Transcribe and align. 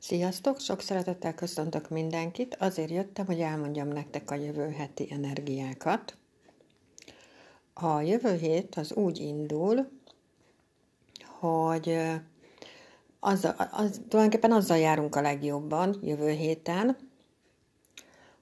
Sziasztok! 0.00 0.60
Sok 0.60 0.80
szeretettel 0.80 1.34
köszöntök 1.34 1.88
mindenkit. 1.88 2.56
Azért 2.60 2.90
jöttem, 2.90 3.26
hogy 3.26 3.40
elmondjam 3.40 3.88
nektek 3.88 4.30
a 4.30 4.34
jövő 4.34 4.70
heti 4.70 5.08
energiákat. 5.10 6.16
A 7.72 8.00
jövő 8.00 8.36
hét 8.36 8.74
az 8.74 8.92
úgy 8.92 9.18
indul, 9.18 9.88
hogy 11.38 11.98
az, 13.20 13.48
az, 13.70 14.00
tulajdonképpen 14.08 14.52
azzal 14.52 14.78
járunk 14.78 15.14
a 15.14 15.20
legjobban 15.20 15.98
jövő 16.02 16.30
héten, 16.30 16.96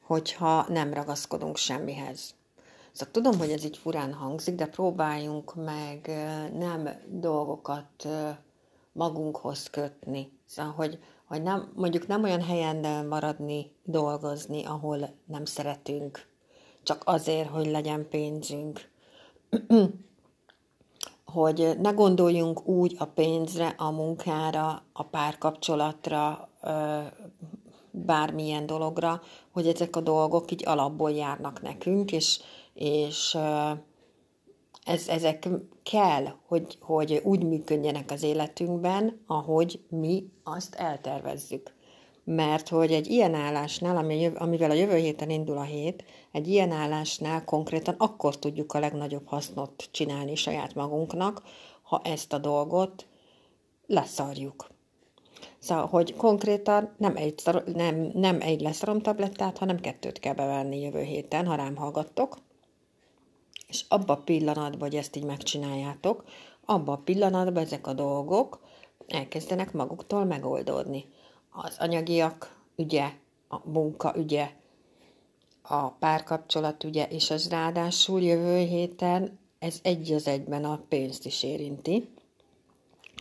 hogyha 0.00 0.66
nem 0.68 0.94
ragaszkodunk 0.94 1.56
semmihez. 1.56 2.34
Szóval 2.92 3.12
tudom, 3.12 3.38
hogy 3.38 3.50
ez 3.50 3.64
így 3.64 3.76
furán 3.76 4.12
hangzik, 4.12 4.54
de 4.54 4.66
próbáljunk 4.66 5.54
meg 5.54 6.06
nem 6.52 6.88
dolgokat 7.08 8.08
magunkhoz 8.92 9.70
kötni. 9.70 10.32
Szóval, 10.46 10.72
hogy, 10.72 10.98
hogy 11.28 11.42
nem, 11.42 11.72
mondjuk 11.74 12.06
nem 12.06 12.22
olyan 12.22 12.42
helyen 12.42 13.06
maradni, 13.06 13.72
dolgozni, 13.84 14.64
ahol 14.64 15.14
nem 15.24 15.44
szeretünk, 15.44 16.26
csak 16.82 17.02
azért, 17.04 17.48
hogy 17.48 17.66
legyen 17.66 18.08
pénzünk. 18.08 18.90
hogy 21.24 21.76
ne 21.80 21.90
gondoljunk 21.90 22.66
úgy 22.66 22.94
a 22.98 23.04
pénzre, 23.04 23.74
a 23.76 23.90
munkára, 23.90 24.82
a 24.92 25.02
párkapcsolatra, 25.02 26.48
bármilyen 27.90 28.66
dologra, 28.66 29.22
hogy 29.52 29.66
ezek 29.66 29.96
a 29.96 30.00
dolgok 30.00 30.50
így 30.50 30.62
alapból 30.66 31.10
járnak 31.10 31.62
nekünk, 31.62 32.12
és, 32.12 32.40
és 32.74 33.38
ez, 34.86 35.08
ezek 35.08 35.48
kell, 35.82 36.24
hogy, 36.46 36.78
hogy 36.80 37.20
úgy 37.24 37.44
működjenek 37.44 38.10
az 38.10 38.22
életünkben, 38.22 39.20
ahogy 39.26 39.80
mi 39.88 40.24
azt 40.44 40.74
eltervezzük. 40.74 41.74
Mert 42.24 42.68
hogy 42.68 42.92
egy 42.92 43.06
ilyen 43.06 43.34
állásnál, 43.34 43.96
ami, 43.96 44.30
amivel 44.34 44.70
a 44.70 44.74
jövő 44.74 44.96
héten 44.96 45.30
indul 45.30 45.58
a 45.58 45.62
hét, 45.62 46.04
egy 46.32 46.48
ilyen 46.48 46.70
állásnál 46.70 47.44
konkrétan 47.44 47.94
akkor 47.98 48.38
tudjuk 48.38 48.72
a 48.72 48.78
legnagyobb 48.78 49.26
hasznot 49.26 49.88
csinálni 49.90 50.34
saját 50.34 50.74
magunknak, 50.74 51.42
ha 51.82 52.00
ezt 52.04 52.32
a 52.32 52.38
dolgot 52.38 53.06
leszarjuk. 53.86 54.66
Szóval, 55.58 55.86
hogy 55.86 56.16
konkrétan 56.16 56.94
nem 56.96 57.16
egy, 57.16 57.42
nem, 57.74 58.10
nem 58.14 58.40
egy 58.40 58.60
leszarom 58.60 59.00
tablettát, 59.00 59.58
hanem 59.58 59.80
kettőt 59.80 60.18
kell 60.18 60.34
bevenni 60.34 60.80
jövő 60.80 61.02
héten, 61.02 61.46
ha 61.46 61.54
rám 61.54 61.76
hallgattok, 61.76 62.36
és 63.66 63.84
abba 63.88 64.12
a 64.12 64.22
pillanatban, 64.22 64.88
hogy 64.88 64.96
ezt 64.96 65.16
így 65.16 65.24
megcsináljátok, 65.24 66.24
abba 66.64 66.92
a 66.92 66.96
pillanatban 67.04 67.62
ezek 67.62 67.86
a 67.86 67.92
dolgok 67.92 68.60
elkezdenek 69.06 69.72
maguktól 69.72 70.24
megoldódni. 70.24 71.04
Az 71.50 71.76
anyagiak 71.78 72.56
ügye, 72.76 73.12
a 73.48 73.68
munka 73.68 74.12
ügye, 74.16 74.50
a 75.62 75.88
párkapcsolat 75.88 76.84
ügye, 76.84 77.08
és 77.08 77.30
az 77.30 77.48
ráadásul 77.48 78.22
jövő 78.22 78.58
héten 78.58 79.38
ez 79.58 79.78
egy 79.82 80.12
az 80.12 80.26
egyben 80.26 80.64
a 80.64 80.80
pénzt 80.88 81.26
is 81.26 81.42
érinti. 81.42 82.08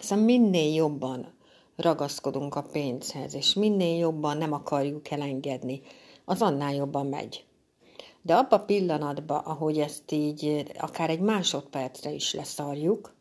Szóval 0.02 0.26
minél 0.26 0.74
jobban 0.74 1.34
ragaszkodunk 1.76 2.56
a 2.56 2.62
pénzhez, 2.62 3.34
és 3.34 3.54
minél 3.54 3.98
jobban 3.98 4.38
nem 4.38 4.54
akarjuk 4.54 5.12
elengedni, 5.12 5.82
az 6.26 6.42
annál 6.42 6.74
jobban 6.74 7.08
megy. 7.08 7.46
De 8.26 8.36
abban 8.36 8.60
a 8.60 8.66
pillanatban, 8.66 9.38
ahogy 9.38 9.80
ezt 9.80 10.12
így 10.12 10.66
akár 10.80 11.10
egy 11.10 11.20
másodpercre 11.20 12.12
is 12.12 12.34
leszarjuk, 12.34 13.16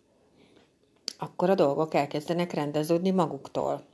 akkor 1.18 1.50
a 1.50 1.54
dolgok 1.54 1.94
elkezdenek 1.94 2.52
rendeződni 2.52 3.10
maguktól. 3.10 3.84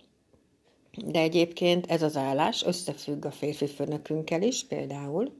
De 1.06 1.20
egyébként 1.20 1.86
ez 1.86 2.02
az 2.02 2.16
állás 2.16 2.64
összefügg 2.64 3.24
a 3.24 3.30
férfi 3.30 3.66
főnökünkkel 3.66 4.42
is, 4.42 4.64
például 4.64 5.32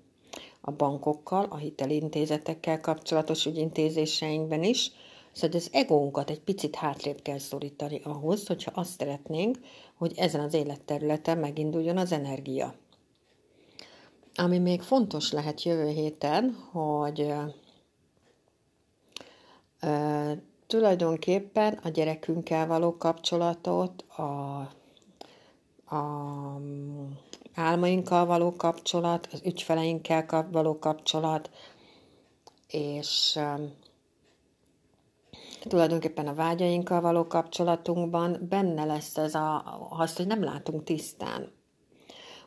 a 0.60 0.70
bankokkal, 0.70 1.46
a 1.50 1.56
hitelintézetekkel 1.56 2.80
kapcsolatos 2.80 3.46
ügyintézéseinkben 3.46 4.62
is, 4.62 4.90
Szóval 5.32 5.56
az 5.56 5.68
egónkat 5.72 6.30
egy 6.30 6.40
picit 6.40 6.74
hátrébb 6.74 7.22
kell 7.22 7.38
szorítani 7.38 8.00
ahhoz, 8.04 8.46
hogyha 8.46 8.70
azt 8.74 8.98
szeretnénk, 8.98 9.58
hogy 9.94 10.12
ezen 10.16 10.40
az 10.40 10.54
életterületen 10.54 11.38
meginduljon 11.38 11.96
az 11.96 12.12
energia. 12.12 12.74
Ami 14.40 14.58
még 14.58 14.82
fontos 14.82 15.32
lehet 15.32 15.62
jövő 15.62 15.88
héten, 15.88 16.56
hogy 16.72 17.32
ö, 19.80 20.32
tulajdonképpen 20.66 21.72
a 21.82 21.88
gyerekünkkel 21.88 22.66
való 22.66 22.96
kapcsolatot, 22.96 24.02
a, 24.02 24.58
a 25.96 26.60
álmainkkal 27.54 28.26
való 28.26 28.52
kapcsolat, 28.56 29.28
az 29.32 29.40
ügyfeleinkkel 29.44 30.48
való 30.50 30.78
kapcsolat, 30.78 31.50
és 32.68 33.38
tulajdonképpen 35.62 36.26
a 36.26 36.34
vágyainkkal 36.34 37.00
való 37.00 37.26
kapcsolatunkban 37.26 38.46
benne 38.48 38.84
lesz 38.84 39.16
ez 39.16 39.34
a, 39.34 39.64
az, 39.90 40.16
hogy 40.16 40.26
nem 40.26 40.44
látunk 40.44 40.84
tisztán. 40.84 41.58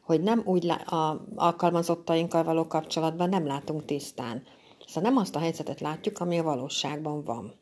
Hogy 0.04 0.22
nem 0.22 0.42
úgy 0.46 0.70
a 0.70 1.26
alkalmazottainkkal 1.36 2.44
való 2.44 2.68
kapcsolatban 2.68 3.30
nem 3.30 3.46
látunk 3.46 3.86
tisztán. 3.86 4.44
Szóval 4.88 5.10
nem 5.10 5.20
azt 5.20 5.36
a 5.36 5.40
helyzetet 5.40 5.80
látjuk, 5.80 6.20
ami 6.20 6.40
a 6.40 6.44
valóságban 6.44 7.24
van. 7.24 7.54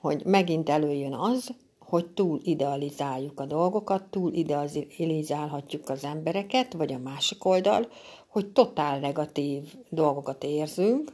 Hogy 0.00 0.24
megint 0.24 0.68
előjön 0.68 1.14
az, 1.14 1.54
hogy 1.88 2.06
túl 2.06 2.40
idealizáljuk 2.42 3.40
a 3.40 3.46
dolgokat, 3.46 4.02
túl 4.02 4.32
idealizálhatjuk 4.32 5.88
az 5.88 6.04
embereket, 6.04 6.72
vagy 6.72 6.92
a 6.92 6.98
másik 6.98 7.44
oldal, 7.44 7.88
hogy 8.28 8.52
totál 8.52 8.98
negatív 8.98 9.74
dolgokat 9.88 10.44
érzünk, 10.44 11.12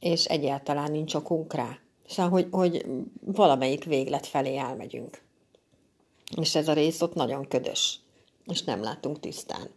és 0.00 0.24
egyáltalán 0.24 0.90
nincs 0.90 1.14
okunk 1.14 1.54
rá. 1.54 1.78
Szóval, 2.06 2.30
hogy, 2.30 2.48
hogy 2.50 2.86
valamelyik 3.24 3.84
véglet 3.84 4.26
felé 4.26 4.56
elmegyünk. 4.56 5.22
És 6.36 6.54
ez 6.54 6.68
a 6.68 6.72
rész 6.72 7.00
ott 7.00 7.14
nagyon 7.14 7.48
ködös, 7.48 8.00
és 8.46 8.62
nem 8.62 8.82
látunk 8.82 9.20
tisztán. 9.20 9.70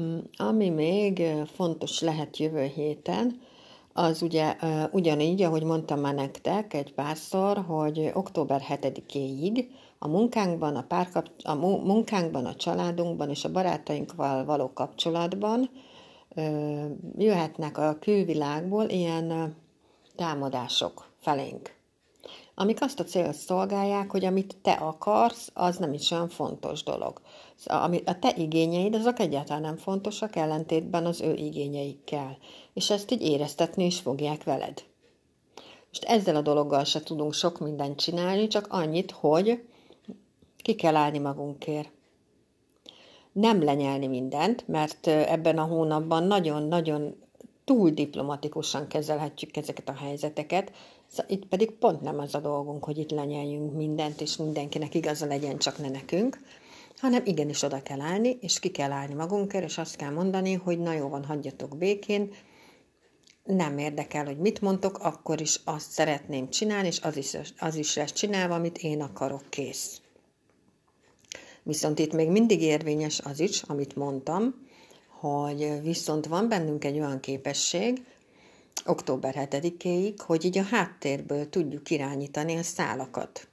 Mm, 0.00 0.18
ami 0.36 0.68
még 0.68 1.22
fontos 1.54 2.00
lehet 2.00 2.36
jövő 2.36 2.64
héten, 2.64 3.40
az 3.92 4.22
ugye 4.22 4.56
ugyanígy, 4.90 5.42
ahogy 5.42 5.62
mondtam 5.62 6.00
már 6.00 6.14
nektek 6.14 6.74
egy 6.74 6.94
párszor, 6.94 7.64
hogy 7.66 8.10
október 8.14 8.62
7-éig 8.68 9.66
a 9.98 10.08
munkánkban, 10.08 10.76
a, 10.76 10.82
párkap, 10.82 11.30
a 11.42 11.54
munkánkban, 11.54 12.44
a 12.44 12.54
családunkban 12.54 13.30
és 13.30 13.44
a 13.44 13.52
barátainkkal 13.52 14.44
való 14.44 14.72
kapcsolatban 14.72 15.70
jöhetnek 17.18 17.78
a 17.78 17.96
külvilágból 18.00 18.88
ilyen 18.88 19.56
támadások 20.16 21.10
felénk, 21.18 21.74
amik 22.60 22.82
azt 22.82 23.00
a 23.00 23.04
célt 23.04 23.34
szolgálják, 23.34 24.10
hogy 24.10 24.24
amit 24.24 24.56
te 24.62 24.72
akarsz, 24.72 25.50
az 25.54 25.76
nem 25.76 25.92
is 25.92 26.10
olyan 26.10 26.28
fontos 26.28 26.82
dolog. 26.82 27.20
A 28.04 28.18
te 28.18 28.34
igényeid, 28.36 28.94
azok 28.94 29.18
egyáltalán 29.18 29.62
nem 29.62 29.76
fontosak, 29.76 30.36
ellentétben 30.36 31.06
az 31.06 31.20
ő 31.20 31.34
igényeikkel. 31.34 32.38
És 32.74 32.90
ezt 32.90 33.10
így 33.10 33.22
éreztetni 33.22 33.84
is 33.84 33.98
fogják 33.98 34.44
veled. 34.44 34.84
Most 35.88 36.04
ezzel 36.04 36.36
a 36.36 36.40
dologgal 36.40 36.84
se 36.84 37.02
tudunk 37.02 37.32
sok 37.32 37.58
mindent 37.58 38.00
csinálni, 38.00 38.46
csak 38.46 38.66
annyit, 38.70 39.10
hogy 39.10 39.62
ki 40.56 40.74
kell 40.74 40.96
állni 40.96 41.18
magunkért. 41.18 41.90
Nem 43.32 43.62
lenyelni 43.62 44.06
mindent, 44.06 44.68
mert 44.68 45.06
ebben 45.06 45.58
a 45.58 45.64
hónapban 45.64 46.22
nagyon-nagyon 46.22 47.14
túl 47.64 47.90
diplomatikusan 47.90 48.86
kezelhetjük 48.86 49.56
ezeket 49.56 49.88
a 49.88 49.96
helyzeteket, 49.96 50.72
itt 51.26 51.46
pedig 51.46 51.70
pont 51.70 52.00
nem 52.00 52.18
az 52.18 52.34
a 52.34 52.40
dolgunk, 52.40 52.84
hogy 52.84 52.98
itt 52.98 53.10
lenyeljünk 53.10 53.74
mindent, 53.74 54.20
és 54.20 54.36
mindenkinek 54.36 54.94
igaza 54.94 55.26
legyen, 55.26 55.58
csak 55.58 55.78
ne 55.78 55.88
nekünk, 55.88 56.38
hanem 56.96 57.22
igenis 57.24 57.62
oda 57.62 57.82
kell 57.82 58.00
állni, 58.00 58.38
és 58.40 58.58
ki 58.58 58.70
kell 58.70 58.90
állni 58.90 59.14
magunkért, 59.14 59.64
és 59.64 59.78
azt 59.78 59.96
kell 59.96 60.10
mondani, 60.10 60.52
hogy 60.52 60.78
na 60.78 60.92
jó 60.92 61.08
van, 61.08 61.24
hagyjatok 61.24 61.76
békén, 61.76 62.32
nem 63.44 63.78
érdekel, 63.78 64.24
hogy 64.24 64.38
mit 64.38 64.60
mondtok, 64.60 64.98
akkor 64.98 65.40
is 65.40 65.60
azt 65.64 65.90
szeretném 65.90 66.50
csinálni, 66.50 66.86
és 66.86 67.00
az 67.00 67.16
is, 67.16 67.36
az 67.58 67.74
is 67.74 67.96
lesz 67.96 68.12
csinálva, 68.12 68.54
amit 68.54 68.78
én 68.78 69.02
akarok, 69.02 69.42
kész. 69.48 70.00
Viszont 71.62 71.98
itt 71.98 72.12
még 72.12 72.30
mindig 72.30 72.62
érvényes 72.62 73.20
az 73.20 73.40
is, 73.40 73.62
amit 73.62 73.96
mondtam, 73.96 74.66
hogy 75.08 75.80
viszont 75.82 76.26
van 76.26 76.48
bennünk 76.48 76.84
egy 76.84 76.98
olyan 76.98 77.20
képesség, 77.20 78.04
október 78.86 79.48
7-éig, 79.50 80.14
hogy 80.26 80.44
így 80.44 80.58
a 80.58 80.62
háttérből 80.62 81.48
tudjuk 81.48 81.90
irányítani 81.90 82.56
a 82.56 82.62
szálakat. 82.62 83.48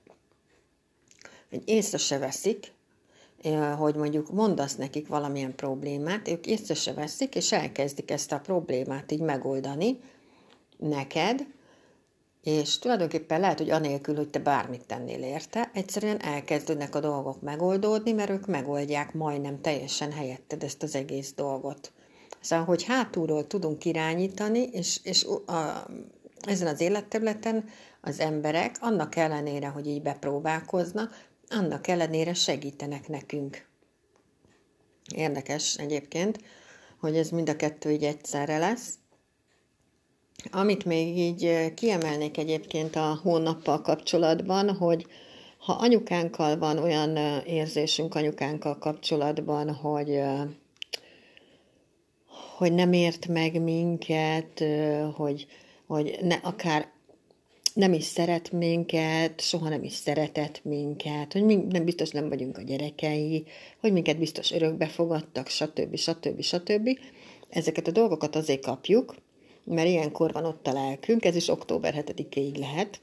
Hogy 1.50 1.62
észre 1.66 1.98
se 1.98 2.18
veszik, 2.18 2.74
hogy 3.78 3.96
mondjuk 3.96 4.32
mondasz 4.32 4.76
nekik 4.76 5.08
valamilyen 5.08 5.56
problémát, 5.56 6.28
ők 6.28 6.46
észre 6.46 6.74
se 6.74 6.94
veszik, 6.94 7.36
és 7.36 7.52
elkezdik 7.52 8.12
ezt 8.12 8.32
a 8.32 8.40
problémát 8.40 9.12
így 9.12 9.22
megoldani 9.22 10.00
neked, 10.78 11.46
és 12.44 12.80
tulajdonképpen 12.80 13.40
lehet, 13.40 13.58
hogy 13.58 13.70
anélkül, 13.70 14.16
hogy 14.16 14.30
te 14.30 14.40
bármit 14.40 14.86
tennél 14.86 15.24
érte, 15.24 15.70
egyszerűen 15.74 16.22
elkezdődnek 16.22 16.96
a 16.96 17.00
dolgok 17.00 17.42
megoldódni, 17.42 18.12
mert 18.12 18.30
ők 18.30 18.46
megoldják 18.46 19.14
majdnem 19.14 19.62
teljesen 19.62 20.12
helyetted 20.12 20.64
ezt 20.64 20.84
az 20.84 20.96
egész 20.96 21.34
dolgot. 21.34 21.92
Szóval, 22.46 22.66
hogy 22.66 22.84
hátulról 22.84 23.48
tudunk 23.48 23.86
irányítani, 23.86 24.60
és, 24.60 25.00
és 25.04 25.24
a, 25.46 25.88
ezen 26.40 26.68
az 26.68 26.82
életterületen 26.82 27.66
az 28.02 28.20
emberek, 28.20 28.76
annak 28.80 29.16
ellenére, 29.16 29.68
hogy 29.68 29.88
így 29.88 30.02
bepróbálkoznak, 30.02 31.28
annak 31.50 31.88
ellenére 31.88 32.34
segítenek 32.34 33.08
nekünk. 33.08 33.68
Érdekes 35.16 35.76
egyébként, 35.76 36.40
hogy 37.00 37.18
ez 37.18 37.30
mind 37.30 37.50
a 37.50 37.56
kettő 37.56 37.92
így 37.92 38.04
egyszerre 38.04 38.58
lesz. 38.58 38.94
Amit 40.52 40.86
még 40.86 41.18
így 41.18 41.74
kiemelnék 41.74 42.38
egyébként 42.38 42.96
a 42.96 43.20
hónappal 43.24 43.82
kapcsolatban, 43.82 44.76
hogy 44.76 45.06
ha 45.58 45.74
anyukánkkal 45.74 46.58
van 46.58 46.78
olyan 46.78 47.18
érzésünk 47.46 48.16
anyukánkkal 48.16 48.78
kapcsolatban, 48.78 49.74
hogy 49.74 50.22
hogy 52.58 52.74
nem 52.74 52.94
ért 52.94 53.28
meg 53.28 53.62
minket, 53.62 54.64
hogy, 55.16 55.48
hogy 55.88 56.18
ne, 56.22 56.36
akár 56.36 56.88
nem 57.74 57.94
is 57.94 58.04
szeret 58.04 58.52
minket, 58.52 59.42
soha 59.42 59.70
nem 59.70 59.84
is 59.84 59.94
szeretett 59.94 60.64
minket, 60.64 61.34
hogy 61.34 61.44
mi 61.44 61.56
nem 61.56 61.86
biztos 61.86 62.10
nem 62.10 62.30
vagyunk 62.30 62.58
a 62.58 62.62
gyerekei, 62.62 63.46
hogy 63.80 63.94
minket 63.94 64.18
biztos 64.18 64.52
örökbe 64.52 64.88
fogadtak, 64.88 65.48
stb. 65.48 65.96
stb. 65.96 66.42
stb. 66.42 67.00
Ezeket 67.50 67.88
a 67.88 67.92
dolgokat 67.92 68.36
azért 68.36 68.66
kapjuk, 68.66 69.16
mert 69.64 69.88
ilyenkor 69.88 70.32
van 70.32 70.46
ott 70.46 70.68
a 70.68 70.74
lelkünk, 70.74 71.26
ez 71.26 71.36
is 71.36 71.48
október 71.48 72.04
7-ig 72.06 72.58
lehet, 72.58 73.02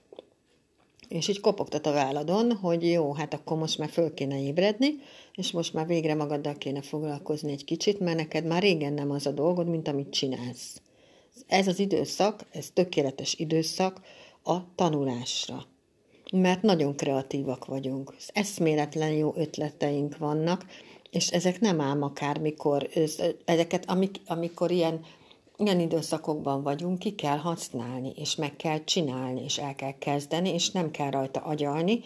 és 1.12 1.29
így 1.29 1.41
kopogtat 1.41 1.87
a 1.87 1.93
válladon, 1.93 2.53
hogy 2.53 2.91
jó, 2.91 3.12
hát 3.12 3.35
akkor 3.35 3.59
most 3.59 3.79
már 3.79 3.88
föl 3.88 4.14
kéne 4.14 4.43
ébredni, 4.43 4.88
és 5.35 5.50
most 5.50 5.75
már 5.75 5.87
végre 5.87 6.14
magaddal 6.14 6.55
kéne 6.55 6.82
foglalkozni 6.82 7.53
egy 7.53 7.64
kicsit, 7.64 8.00
mert 8.00 8.17
neked 8.17 8.44
már 8.44 8.62
régen 8.62 8.93
nem 8.93 9.11
az 9.11 9.26
a 9.26 9.31
dolgod, 9.31 9.69
mint 9.69 9.88
amit 9.88 10.12
csinálsz. 10.12 10.81
Ez 11.47 11.67
az 11.69 11.79
időszak, 11.79 12.47
ez 12.50 12.70
tökéletes 12.75 13.35
időszak 13.35 14.00
a 14.43 14.75
tanulásra. 14.75 15.67
Mert 16.32 16.62
nagyon 16.62 16.97
kreatívak 16.97 17.65
vagyunk, 17.65 18.15
eszméletlen 18.29 19.12
jó 19.12 19.32
ötleteink 19.37 20.17
vannak, 20.19 20.67
és 21.11 21.29
ezek 21.29 21.61
nem 21.61 21.81
ám 21.81 22.03
akármikor, 22.03 22.88
ezeket 23.44 23.91
amik, 23.91 24.20
amikor 24.26 24.70
ilyen 24.70 25.05
ilyen 25.67 25.81
időszakokban 25.81 26.62
vagyunk, 26.62 26.99
ki 26.99 27.14
kell 27.14 27.37
használni, 27.37 28.12
és 28.17 28.35
meg 28.35 28.56
kell 28.56 28.85
csinálni, 28.85 29.43
és 29.44 29.59
el 29.59 29.75
kell 29.75 29.99
kezdeni, 29.99 30.49
és 30.49 30.70
nem 30.70 30.91
kell 30.91 31.11
rajta 31.11 31.41
agyalni, 31.41 32.00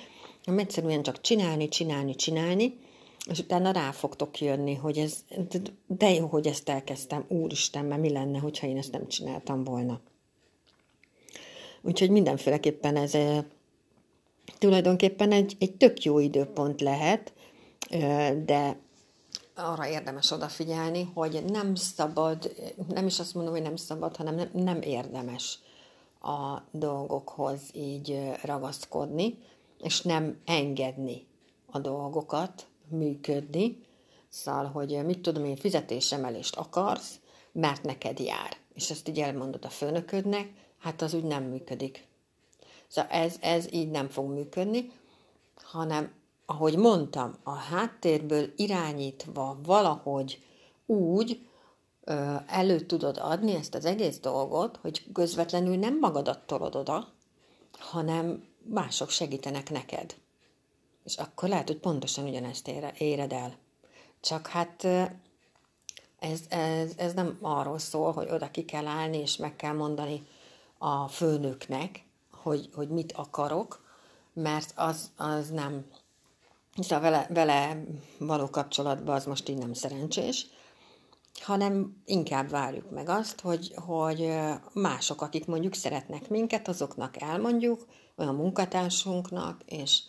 hanem 0.44 0.60
egyszerűen 0.60 1.02
csak 1.02 1.20
csinálni, 1.20 1.68
csinálni, 1.68 2.14
csinálni, 2.14 2.78
és 3.30 3.38
utána 3.38 3.70
rá 3.70 3.90
fogtok 3.90 4.40
jönni, 4.40 4.74
hogy 4.74 4.98
ez, 4.98 5.24
de 5.86 6.10
jó, 6.10 6.26
hogy 6.26 6.46
ezt 6.46 6.68
elkezdtem, 6.68 7.24
úristen, 7.28 7.84
mert 7.84 8.00
mi 8.00 8.12
lenne, 8.12 8.38
hogyha 8.38 8.66
én 8.66 8.76
ezt 8.76 8.92
nem 8.92 9.08
csináltam 9.08 9.64
volna. 9.64 10.00
Úgyhogy 11.82 12.10
mindenféleképpen 12.10 12.96
ez 12.96 13.12
tulajdonképpen 14.58 15.32
egy, 15.32 15.56
egy 15.58 15.74
tök 15.74 16.02
jó 16.02 16.18
időpont 16.18 16.80
lehet, 16.80 17.32
de 18.44 18.78
arra 19.56 19.88
érdemes 19.88 20.30
odafigyelni, 20.30 21.10
hogy 21.14 21.44
nem 21.44 21.74
szabad, 21.74 22.54
nem 22.88 23.06
is 23.06 23.18
azt 23.18 23.34
mondom, 23.34 23.52
hogy 23.52 23.62
nem 23.62 23.76
szabad, 23.76 24.16
hanem 24.16 24.34
nem, 24.34 24.50
nem 24.52 24.82
érdemes 24.82 25.58
a 26.20 26.62
dolgokhoz 26.70 27.60
így 27.72 28.30
ragaszkodni, 28.42 29.38
és 29.82 30.00
nem 30.00 30.40
engedni 30.44 31.26
a 31.66 31.78
dolgokat 31.78 32.66
működni. 32.88 33.84
Szóval, 34.28 34.64
hogy 34.64 35.04
mit 35.04 35.20
tudom 35.20 35.44
én, 35.44 35.56
fizetésemelést 35.56 36.56
akarsz, 36.56 37.20
mert 37.52 37.82
neked 37.82 38.18
jár. 38.18 38.56
És 38.74 38.90
ezt 38.90 39.08
így 39.08 39.20
elmondod 39.20 39.64
a 39.64 39.68
főnöködnek, 39.68 40.50
hát 40.78 41.02
az 41.02 41.14
úgy 41.14 41.24
nem 41.24 41.44
működik. 41.44 42.06
Szóval 42.88 43.10
ez, 43.10 43.36
ez 43.40 43.72
így 43.72 43.90
nem 43.90 44.08
fog 44.08 44.30
működni, 44.30 44.92
hanem 45.62 46.12
ahogy 46.46 46.76
mondtam, 46.76 47.34
a 47.42 47.54
háttérből 47.54 48.52
irányítva 48.56 49.58
valahogy 49.62 50.42
úgy 50.86 51.46
ö, 52.04 52.34
elő 52.46 52.80
tudod 52.80 53.18
adni 53.20 53.54
ezt 53.54 53.74
az 53.74 53.84
egész 53.84 54.18
dolgot, 54.18 54.76
hogy 54.76 55.12
közvetlenül 55.12 55.76
nem 55.76 55.98
magadat 55.98 56.46
tolod 56.46 56.74
oda, 56.74 57.08
hanem 57.78 58.44
mások 58.62 59.10
segítenek 59.10 59.70
neked. 59.70 60.16
És 61.04 61.16
akkor 61.16 61.48
lehet, 61.48 61.66
hogy 61.66 61.78
pontosan 61.78 62.24
ugyanezt 62.24 62.68
éred 62.98 63.32
el. 63.32 63.56
Csak 64.20 64.46
hát 64.46 64.84
ez, 66.18 66.40
ez, 66.48 66.92
ez 66.96 67.14
nem 67.14 67.38
arról 67.40 67.78
szól, 67.78 68.12
hogy 68.12 68.30
oda 68.30 68.50
ki 68.50 68.64
kell 68.64 68.86
állni, 68.86 69.16
és 69.16 69.36
meg 69.36 69.56
kell 69.56 69.74
mondani 69.74 70.26
a 70.78 71.08
főnöknek, 71.08 72.04
hogy, 72.30 72.70
hogy 72.74 72.88
mit 72.88 73.12
akarok, 73.12 73.84
mert 74.32 74.72
az, 74.76 75.10
az 75.16 75.50
nem, 75.50 75.86
Szóval 76.78 77.00
vele, 77.00 77.26
vele 77.30 77.84
való 78.18 78.50
kapcsolatban 78.50 79.14
az 79.14 79.24
most 79.24 79.48
így 79.48 79.58
nem 79.58 79.72
szerencsés, 79.72 80.46
hanem 81.40 82.02
inkább 82.04 82.50
várjuk 82.50 82.90
meg 82.90 83.08
azt, 83.08 83.40
hogy, 83.40 83.72
hogy 83.74 84.32
mások, 84.72 85.22
akik 85.22 85.46
mondjuk 85.46 85.74
szeretnek 85.74 86.28
minket, 86.28 86.68
azoknak 86.68 87.22
elmondjuk, 87.22 87.86
olyan 88.16 88.34
munkatársunknak, 88.34 89.62
és, 89.66 90.00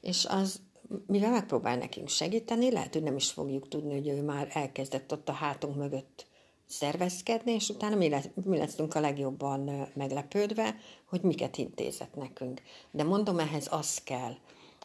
és 0.00 0.24
az, 0.24 0.60
mivel 1.06 1.30
megpróbál 1.30 1.76
nekünk 1.76 2.08
segíteni, 2.08 2.72
lehet, 2.72 2.92
hogy 2.92 3.02
nem 3.02 3.16
is 3.16 3.30
fogjuk 3.30 3.68
tudni, 3.68 3.94
hogy 3.94 4.08
ő 4.08 4.22
már 4.22 4.48
elkezdett 4.52 5.12
ott 5.12 5.28
a 5.28 5.32
hátunk 5.32 5.76
mögött 5.76 6.26
szervezkedni, 6.66 7.52
és 7.52 7.68
utána 7.68 7.96
mi, 7.96 8.08
lesz, 8.08 8.28
mi 8.44 8.56
leszünk 8.56 8.94
a 8.94 9.00
legjobban 9.00 9.88
meglepődve, 9.94 10.76
hogy 11.04 11.20
miket 11.20 11.56
intézett 11.56 12.14
nekünk. 12.14 12.62
De 12.90 13.04
mondom, 13.04 13.38
ehhez 13.38 13.68
az 13.70 13.98
kell, 14.04 14.34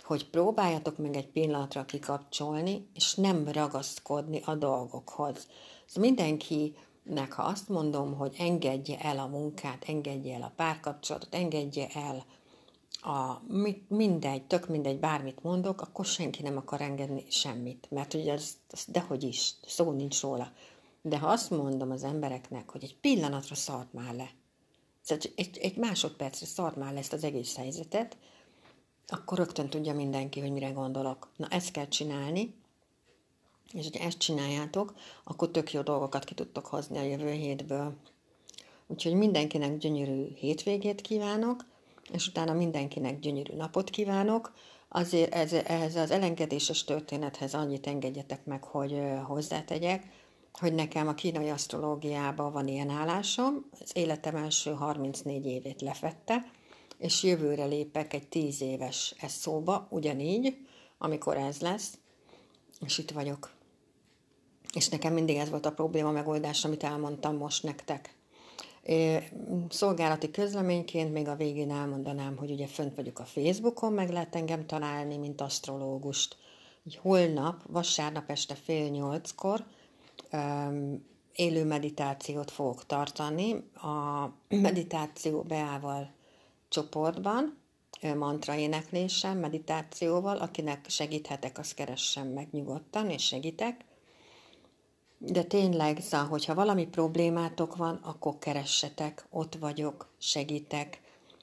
hogy 0.03 0.30
próbáljatok 0.30 0.98
meg 0.98 1.15
egy 1.15 1.27
pillanatra 1.27 1.86
kikapcsolni, 1.86 2.88
és 2.94 3.15
nem 3.15 3.48
ragaszkodni 3.48 4.42
a 4.45 4.56
dolgokhoz. 4.56 5.48
Szóval 5.86 6.09
mindenkinek, 6.09 7.33
ha 7.33 7.44
azt 7.44 7.69
mondom, 7.69 8.13
hogy 8.13 8.36
engedje 8.39 9.00
el 9.00 9.19
a 9.19 9.27
munkát, 9.27 9.83
engedje 9.88 10.36
el 10.36 10.42
a 10.42 10.53
párkapcsolatot, 10.56 11.36
engedje 11.36 11.88
el 11.88 12.25
a, 13.01 13.42
mindegy, 13.88 14.44
tök 14.44 14.68
mindegy, 14.68 15.00
bármit 15.00 15.44
mondok, 15.44 15.81
akkor 15.81 16.06
senki 16.06 16.42
nem 16.42 16.57
akar 16.57 16.81
engedni 16.81 17.25
semmit, 17.29 17.88
mert 17.89 18.13
ugye 18.13 18.34
az, 18.34 18.53
az 18.70 18.86
dehogy 18.88 19.24
is, 19.24 19.53
szó 19.65 19.91
nincs 19.91 20.22
róla. 20.22 20.51
De 21.01 21.20
ha 21.20 21.27
azt 21.27 21.50
mondom 21.50 21.91
az 21.91 22.03
embereknek, 22.03 22.70
hogy 22.70 22.84
egy 22.84 22.96
pillanatra 22.96 23.55
szart 23.55 23.93
már 23.93 24.15
le, 24.15 24.29
szóval 25.01 25.25
egy, 25.36 25.58
egy 25.58 25.77
másodpercre 25.77 26.46
szart 26.46 26.75
már 26.75 26.93
le 26.93 27.00
ezt 27.00 27.13
az 27.13 27.24
egész 27.24 27.55
helyzetet, 27.55 28.17
akkor 29.12 29.38
rögtön 29.38 29.70
tudja 29.70 29.94
mindenki, 29.94 30.39
hogy 30.39 30.51
mire 30.51 30.70
gondolok. 30.70 31.30
Na, 31.36 31.48
ezt 31.48 31.72
kell 31.72 31.88
csinálni, 31.88 32.53
és 33.74 33.84
hogyha 33.84 34.06
ezt 34.06 34.18
csináljátok, 34.18 34.94
akkor 35.24 35.51
tök 35.51 35.74
jó 35.74 35.82
dolgokat 35.82 36.24
ki 36.24 36.34
tudtok 36.34 36.65
hozni 36.65 36.98
a 36.98 37.01
jövő 37.03 37.32
hétből. 37.32 37.96
Úgyhogy 38.88 39.13
mindenkinek 39.13 39.77
gyönyörű 39.77 40.34
hétvégét 40.36 41.01
kívánok, 41.01 41.65
és 42.12 42.27
utána 42.27 42.53
mindenkinek 42.53 43.20
gyönyörű 43.20 43.56
napot 43.56 43.89
kívánok. 43.89 44.53
Azért 44.89 45.34
ez, 45.34 45.53
ez 45.53 45.96
az 45.96 46.12
elengedéses 46.12 46.84
történethez 46.84 47.53
annyit 47.53 47.88
engedjetek 47.88 48.46
meg, 48.46 48.63
hogy 48.63 49.01
hozzátegyek, 49.24 50.03
hogy 50.53 50.74
nekem 50.74 51.08
a 51.08 51.13
kínai 51.13 51.50
asztrológiában 51.50 52.51
van 52.51 52.68
ilyen 52.68 52.89
állásom, 52.89 53.65
az 53.80 53.91
életem 53.94 54.36
első 54.36 54.72
34 54.72 55.46
évét 55.46 55.82
lefette, 55.82 56.51
és 57.01 57.24
jövőre 57.24 57.65
lépek 57.65 58.13
egy 58.13 58.27
tíz 58.27 58.62
éves 58.62 59.15
eszóba, 59.20 59.88
ugyanígy, 59.89 60.58
amikor 60.98 61.38
ez 61.38 61.60
lesz, 61.60 61.98
és 62.86 62.98
itt 62.98 63.12
vagyok. 63.12 63.51
És 64.74 64.89
nekem 64.89 65.13
mindig 65.13 65.36
ez 65.36 65.50
volt 65.50 65.65
a 65.65 65.72
probléma 65.72 66.12
megoldás, 66.12 66.65
amit 66.65 66.84
elmondtam 66.84 67.36
most 67.36 67.63
nektek. 67.63 68.15
Szolgálati 69.70 70.31
közleményként 70.31 71.13
még 71.13 71.27
a 71.27 71.36
végén 71.36 71.72
elmondanám, 71.72 72.38
hogy 72.38 72.51
ugye 72.51 72.67
fönt 72.67 72.96
vagyok 72.96 73.20
a 73.20 73.25
Facebookon, 73.25 73.93
meg 73.93 74.10
lehet 74.10 74.36
engem 74.36 74.65
találni, 74.65 75.17
mint 75.17 75.41
asztrológust. 75.41 76.38
Holnap, 76.98 77.63
vasárnap 77.67 78.29
este 78.29 78.55
fél 78.55 78.89
nyolckor 78.89 79.65
élő 81.36 81.65
meditációt 81.65 82.51
fogok 82.51 82.86
tartani. 82.86 83.53
A 83.74 84.27
meditáció 84.50 85.41
beával 85.41 86.20
csoportban, 86.72 87.58
mantra 88.16 88.56
énekléssel, 88.56 89.36
meditációval, 89.36 90.38
akinek 90.38 90.86
segíthetek, 90.90 91.58
azt 91.58 91.74
keressen 91.74 92.28
meg 92.28 92.48
nyugodtan, 92.51 93.10
és 93.10 93.24
segítek. 93.24 93.86
De 95.18 95.44
tényleg, 95.44 96.01
szóval, 96.01 96.28
hogyha 96.28 96.54
valami 96.54 96.88
problémátok 96.88 97.75
van, 97.75 97.96
akkor 97.96 98.38
keressetek, 98.40 99.25
ott 99.30 99.56
vagyok, 99.56 100.10
segítek, 100.18 101.01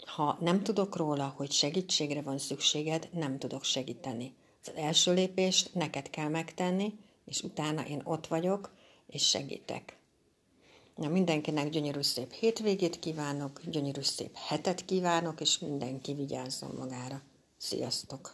Ha 0.09 0.37
nem 0.41 0.63
tudok 0.63 0.97
róla, 0.97 1.35
hogy 1.37 1.53
segítségre 1.53 2.23
van 2.23 2.39
szükséged, 2.39 3.09
nem 3.13 3.39
tudok 3.39 3.65
segíteni. 3.65 4.35
Az 4.65 4.73
első 4.75 5.13
lépést 5.13 5.75
neked 5.75 6.11
kell 6.11 6.29
megtenni, 6.29 6.99
és 7.25 7.43
utána 7.43 7.87
én 7.87 8.01
ott 8.05 8.27
vagyok, 8.27 8.73
és 9.07 9.29
segítek. 9.29 9.98
Na, 10.99 11.09
mindenkinek 11.09 11.69
gyönyörű 11.69 12.01
szép 12.01 12.33
hétvégét 12.33 12.99
kívánok, 12.99 13.61
gyönyörű 13.65 14.01
szép 14.01 14.37
hetet 14.37 14.85
kívánok, 14.85 15.41
és 15.41 15.59
mindenki 15.59 16.15
vigyázzon 16.15 16.75
magára. 16.79 17.21
Sziasztok! 17.59 18.33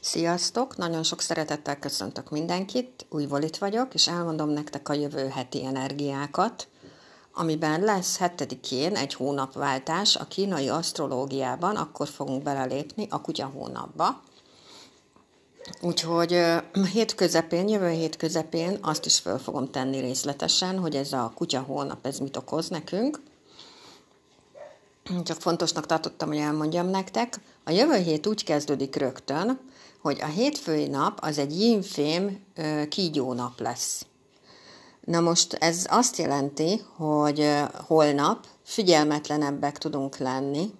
Sziasztok! 0.00 0.76
Nagyon 0.76 1.02
sok 1.02 1.20
szeretettel 1.20 1.78
köszöntök 1.78 2.30
mindenkit, 2.30 3.06
újból 3.10 3.42
itt 3.42 3.56
vagyok, 3.56 3.94
és 3.94 4.08
elmondom 4.08 4.48
nektek 4.48 4.88
a 4.88 4.92
jövő 4.92 5.28
heti 5.28 5.64
energiákat, 5.64 6.68
amiben 7.32 7.80
lesz 7.80 8.18
hetedikén 8.18 8.96
egy 8.96 9.14
hónapváltás 9.14 10.16
a 10.16 10.24
kínai 10.24 10.68
asztrológiában, 10.68 11.76
akkor 11.76 12.08
fogunk 12.08 12.42
belelépni 12.42 13.06
a 13.10 13.20
kutya 13.20 13.46
hónapba. 13.46 14.22
Úgyhogy 15.80 16.44
hét 16.92 17.14
közepén, 17.14 17.68
jövő 17.68 17.90
hét 17.90 18.16
közepén 18.16 18.78
azt 18.82 19.06
is 19.06 19.18
föl 19.18 19.38
fogom 19.38 19.70
tenni 19.70 20.00
részletesen, 20.00 20.78
hogy 20.78 20.96
ez 20.96 21.12
a 21.12 21.32
kutya 21.34 21.60
hónap, 21.60 22.06
ez 22.06 22.18
mit 22.18 22.36
okoz 22.36 22.68
nekünk. 22.68 23.20
Csak 25.24 25.40
fontosnak 25.40 25.86
tartottam, 25.86 26.28
hogy 26.28 26.36
elmondjam 26.36 26.88
nektek. 26.88 27.40
A 27.64 27.70
jövő 27.70 27.96
hét 27.96 28.26
úgy 28.26 28.44
kezdődik 28.44 28.96
rögtön, 28.96 29.60
hogy 30.00 30.18
a 30.20 30.26
hétfői 30.26 30.86
nap 30.86 31.18
az 31.22 31.38
egy 31.38 31.60
yinfém 31.60 32.44
kígyó 32.88 33.32
nap 33.32 33.60
lesz. 33.60 34.06
Na 35.04 35.20
most 35.20 35.52
ez 35.52 35.86
azt 35.90 36.16
jelenti, 36.16 36.82
hogy 36.96 37.50
holnap 37.86 38.46
figyelmetlenebbek 38.62 39.78
tudunk 39.78 40.16
lenni, 40.16 40.70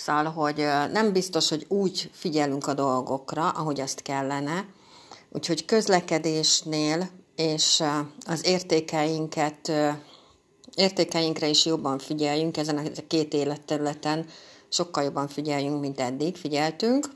Szóval, 0.00 0.24
hogy 0.24 0.56
nem 0.92 1.12
biztos, 1.12 1.48
hogy 1.48 1.64
úgy 1.68 2.10
figyelünk 2.12 2.66
a 2.66 2.74
dolgokra, 2.74 3.48
ahogy 3.48 3.80
azt 3.80 4.02
kellene, 4.02 4.66
úgyhogy 5.32 5.64
közlekedésnél 5.64 7.10
és 7.36 7.82
az 8.26 8.46
értékeinket, 8.46 9.72
értékeinkre 10.74 11.48
is 11.48 11.66
jobban 11.66 11.98
figyeljünk, 11.98 12.56
ezen 12.56 12.78
a 12.78 12.82
két 13.06 13.34
életterületen. 13.34 14.26
Sokkal 14.68 15.04
jobban 15.04 15.28
figyeljünk, 15.28 15.80
mint 15.80 16.00
eddig 16.00 16.36
figyeltünk, 16.36 17.06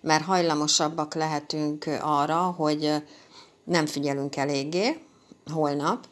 mert 0.00 0.24
hajlamosabbak 0.24 1.14
lehetünk 1.14 1.84
arra, 2.00 2.40
hogy 2.40 2.92
nem 3.64 3.86
figyelünk 3.86 4.36
eléggé 4.36 5.00
holnap, 5.52 6.06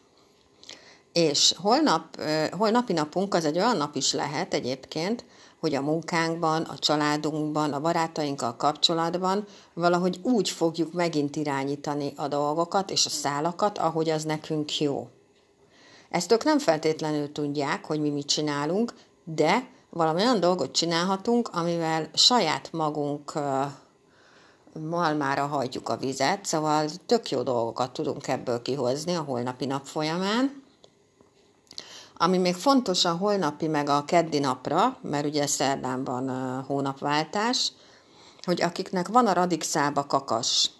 és 1.13 1.55
holnap, 1.57 2.21
holnapi 2.51 2.93
napunk 2.93 3.35
az 3.35 3.45
egy 3.45 3.57
olyan 3.57 3.77
nap 3.77 3.97
is 3.97 4.13
lehet 4.13 4.55
egyébként, 4.55 5.25
hogy 5.63 5.75
a 5.75 5.81
munkánkban, 5.81 6.63
a 6.63 6.79
családunkban, 6.79 7.73
a 7.73 7.81
barátainkkal 7.81 8.57
kapcsolatban 8.57 9.45
valahogy 9.75 10.21
úgy 10.23 10.51
fogjuk 10.51 10.93
megint 10.93 11.37
irányítani 11.37 12.13
a 12.17 12.29
dolgokat 12.29 12.91
és 12.91 13.07
a 13.07 13.09
szálakat, 13.09 13.79
ahogy 13.79 14.11
az 14.11 14.25
nekünk 14.25 14.81
jó. 14.81 15.09
Ezt 16.11 16.33
ők 16.33 16.45
nem 16.45 16.59
feltétlenül 16.59 17.33
tudják, 17.33 17.85
hogy 17.85 18.01
mi 18.01 18.11
mit 18.11 18.27
csinálunk, 18.27 18.93
de 19.25 19.69
valami 19.91 20.21
olyan 20.21 20.41
dolgot 20.41 20.73
csinálhatunk, 20.73 21.49
amivel 21.49 22.11
saját 22.15 22.73
magunk 22.73 23.33
malmára 24.89 25.47
hajtjuk 25.47 25.89
a 25.89 25.97
vizet, 25.97 26.45
szóval 26.45 26.89
tök 27.07 27.31
jó 27.31 27.43
dolgokat 27.43 27.93
tudunk 27.93 28.29
ebből 28.29 28.63
kihozni 28.63 29.15
a 29.15 29.23
holnapi 29.23 29.67
nap 29.67 29.87
folyamán. 29.87 30.62
Ami 32.17 32.39
még 32.39 32.55
fontos 32.55 33.05
a 33.05 33.13
holnapi 33.13 33.67
meg 33.67 33.89
a 33.89 34.05
keddi 34.05 34.39
napra, 34.39 34.97
mert 35.01 35.27
ugye 35.27 35.47
szerdán 35.47 36.05
van 36.05 36.29
hónapváltás, 36.67 37.73
hogy 38.43 38.63
akiknek 38.63 39.09
van 39.09 39.27
a 39.27 39.33
radixába 39.33 40.07
kakas, 40.07 40.71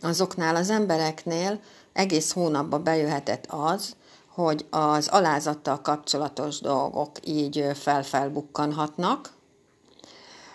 azoknál 0.00 0.56
az 0.56 0.70
embereknél 0.70 1.60
egész 1.92 2.32
hónapba 2.32 2.78
bejöhetett 2.78 3.46
az, 3.48 3.96
hogy 4.28 4.66
az 4.70 5.08
alázattal 5.08 5.80
kapcsolatos 5.80 6.60
dolgok 6.60 7.10
így 7.24 7.70
felfelbukkanhatnak. 7.74 9.32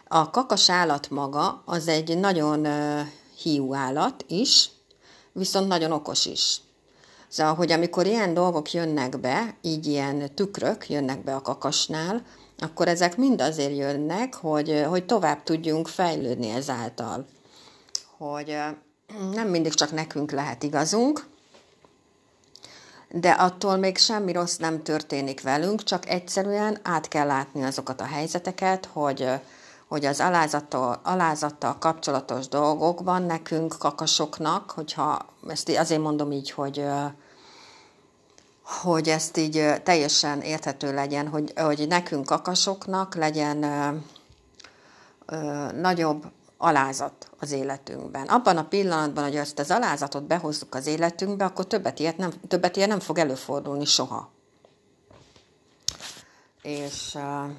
A 0.07 0.29
kakas 0.29 0.69
állat 0.69 1.09
maga 1.09 1.61
az 1.65 1.87
egy 1.87 2.17
nagyon 2.17 2.67
hiú 3.41 3.73
állat 3.73 4.25
is, 4.27 4.69
viszont 5.31 5.67
nagyon 5.67 5.91
okos 5.91 6.25
is. 6.25 6.61
Szóval, 7.33 7.53
hogy 7.53 7.71
amikor 7.71 8.05
ilyen 8.05 8.33
dolgok 8.33 8.71
jönnek 8.71 9.19
be, 9.19 9.55
így 9.61 9.87
ilyen 9.87 10.35
tükrök 10.35 10.89
jönnek 10.89 11.23
be 11.23 11.35
a 11.35 11.41
kakasnál, 11.41 12.21
akkor 12.57 12.87
ezek 12.87 13.17
mind 13.17 13.41
azért 13.41 13.77
jönnek, 13.77 14.33
hogy, 14.33 14.85
hogy 14.87 15.05
tovább 15.05 15.43
tudjunk 15.43 15.87
fejlődni 15.87 16.49
ezáltal. 16.49 17.25
Hogy 18.17 18.57
nem 19.33 19.47
mindig 19.47 19.73
csak 19.73 19.91
nekünk 19.91 20.31
lehet 20.31 20.63
igazunk, 20.63 21.25
de 23.09 23.29
attól 23.29 23.75
még 23.75 23.97
semmi 23.97 24.31
rossz 24.31 24.57
nem 24.57 24.83
történik 24.83 25.41
velünk, 25.41 25.83
csak 25.83 26.09
egyszerűen 26.09 26.79
át 26.83 27.07
kell 27.07 27.27
látni 27.27 27.63
azokat 27.63 28.01
a 28.01 28.05
helyzeteket, 28.05 28.85
hogy, 28.85 29.29
hogy 29.87 30.05
az 30.05 30.19
alázattal, 30.19 30.99
alázattal 31.03 31.77
kapcsolatos 31.77 32.47
dolgokban 32.47 33.23
nekünk, 33.23 33.75
kakasoknak, 33.79 34.71
hogyha 34.71 35.25
ezt 35.47 35.69
azért 35.69 36.01
mondom 36.01 36.31
így, 36.31 36.51
hogy 36.51 36.85
hogy 38.83 39.09
ezt 39.09 39.37
így 39.37 39.73
teljesen 39.83 40.41
érthető 40.41 40.93
legyen, 40.93 41.27
hogy, 41.27 41.53
hogy 41.55 41.87
nekünk 41.87 42.25
kakasoknak 42.25 43.15
legyen 43.15 43.63
ö, 43.63 43.95
ö, 45.25 45.71
nagyobb 45.71 46.25
alázat 46.57 47.29
az 47.39 47.51
életünkben. 47.51 48.27
Abban 48.27 48.57
a 48.57 48.67
pillanatban, 48.67 49.23
hogy 49.23 49.35
ezt 49.35 49.59
az 49.59 49.71
alázatot 49.71 50.23
behozzuk 50.23 50.75
az 50.75 50.87
életünkbe, 50.87 51.45
akkor 51.45 51.67
többet, 51.67 51.99
ilyet 51.99 52.17
nem, 52.17 52.31
többet 52.47 52.75
ilyen 52.75 52.89
nem 52.89 52.99
fog 52.99 53.17
előfordulni 53.17 53.85
soha. 53.85 54.31
És 56.61 57.15
uh, 57.15 57.51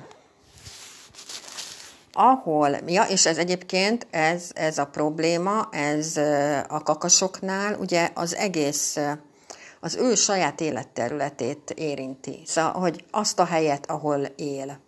ahol, 2.13 2.71
ja, 2.87 3.03
és 3.03 3.27
ez 3.27 3.37
egyébként, 3.39 4.07
ez, 4.11 4.51
ez 4.55 4.79
a 4.79 4.87
probléma, 4.87 5.69
ez 5.71 6.17
uh, 6.17 6.59
a 6.69 6.83
kakasoknál, 6.83 7.75
ugye 7.79 8.11
az 8.15 8.35
egész 8.35 8.97
uh, 8.97 9.13
az 9.85 9.95
ő 9.95 10.15
saját 10.15 10.61
életterületét 10.61 11.71
érinti. 11.71 12.43
Szóval, 12.47 12.73
hogy 12.73 13.05
azt 13.11 13.39
a 13.39 13.45
helyet, 13.45 13.91
ahol 13.91 14.21
él, 14.37 14.79